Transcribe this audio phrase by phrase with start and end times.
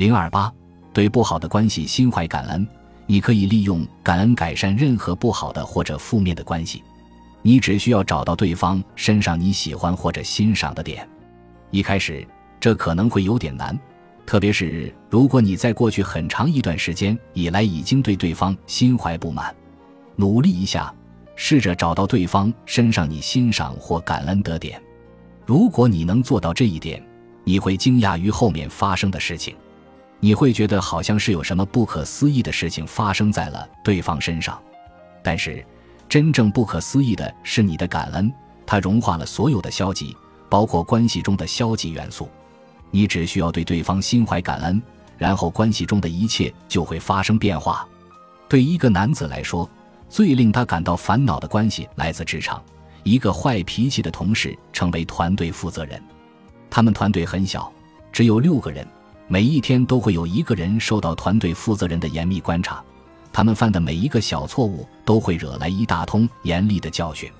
[0.00, 0.50] 零二八，
[0.94, 2.66] 对不好的关系心怀感恩。
[3.04, 6.82] 你可以利用感恩改善任何不好的或者负面的关系。
[7.42, 11.06] 你只需要找到对方身上你喜欢或者欣赏的点。
[11.70, 12.26] 一开始
[12.58, 13.78] 这可能会有点难，
[14.24, 19.54] 特别是如果你在过去很长一段时间以来已经对对方心怀不满。
[20.16, 20.90] 努力一下，
[21.36, 24.80] 试着找到对方身上你欣赏或感恩的点。
[25.44, 27.06] 如果你能做到这一点，
[27.44, 29.54] 你会惊讶于后面发生的事情。
[30.20, 34.60] 你会觉得好像是有什么不可思议的事情发生在了对方身上，
[35.22, 35.64] 但是
[36.08, 38.30] 真正不可思议的是你的感恩，
[38.66, 40.14] 它融化了所有的消极，
[40.48, 42.28] 包括关系中的消极元素。
[42.90, 44.82] 你只需要对对方心怀感恩，
[45.16, 47.88] 然后关系中的一切就会发生变化。
[48.46, 49.68] 对一个男子来说，
[50.08, 52.62] 最令他感到烦恼的关系来自职场，
[53.04, 56.02] 一个坏脾气的同事成为团队负责人，
[56.68, 57.72] 他们团队很小，
[58.12, 58.86] 只有六个人。
[59.32, 62.82] 每一天都会有一个人受到团队负责人的严密观察，
[63.32, 67.30] 他们犯的每一个小错误都会惹来一大通严厉的教训。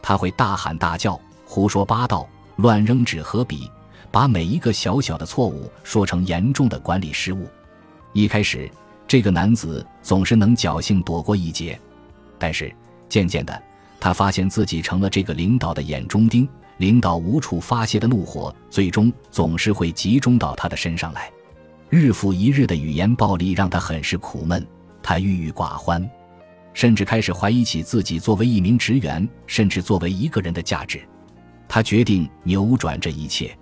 [0.00, 3.70] 他会大喊大叫、胡说八道、乱扔纸和笔，
[4.10, 7.46] 把每一个小小的错误说成严重的管理失误。
[8.14, 8.70] 一开始，
[9.06, 11.78] 这个男子总是能侥幸躲过一劫，
[12.38, 12.74] 但是
[13.10, 13.62] 渐渐的，
[14.00, 16.48] 他发现自己成了这个领导的眼中钉。
[16.78, 21.30] 领导无处发泄的怒火，最终总是会集中到他的身上来。
[21.88, 24.66] 日复一日的语言暴力让他很是苦闷，
[25.02, 26.08] 他郁郁寡欢，
[26.74, 31.00] 甚至开始怀疑起自己作为一名职员，甚至作为一个人的价值。
[31.68, 33.56] 他决定扭转这一切，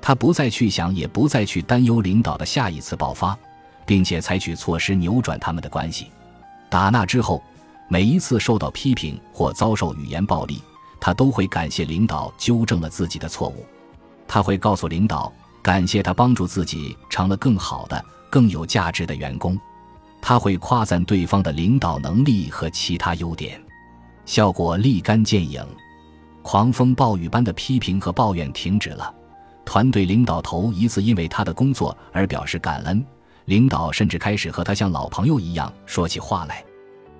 [0.00, 3.38] 他不再去想，也不再去担忧领导的下一次爆发，
[3.86, 6.08] 并且采取措施扭转他们的关系。
[6.68, 7.42] 打那之后，
[7.88, 10.62] 每一次受到批评或遭受语言暴力。
[11.00, 13.64] 他都会感谢领导纠正了自己的错误，
[14.28, 19.58] 他会告诉领导感谢他帮助自己成了更好的、更有价值的员工，
[20.20, 23.60] 他会夸赞对方的领导能力和其他优点，
[24.26, 25.64] 效果立竿见影，
[26.42, 29.12] 狂风暴雨般的批评和抱怨停止了，
[29.64, 33.04] 团队领导头一次因为他的工作而表示感恩，
[33.46, 36.62] 领导甚至开始和他像老朋友一样说起话来，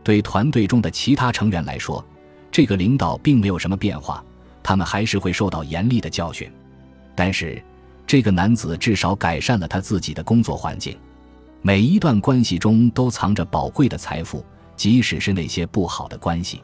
[0.04, 2.04] 对团队中的其他成员来说。
[2.50, 4.24] 这个领导并没有什么变化，
[4.62, 6.50] 他们还是会受到严厉的教训。
[7.14, 7.62] 但是，
[8.06, 10.96] 这个男子至少改善了他自己的工作环境。
[11.62, 14.44] 每一段关系中都藏着宝贵的财富，
[14.76, 16.62] 即使是那些不好的关系。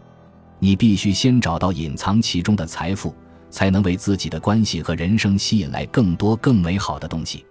[0.58, 3.14] 你必须先找到隐藏其中的财富，
[3.50, 7.44] 才能为自己的关系和人生吸引来更多更美好的东西。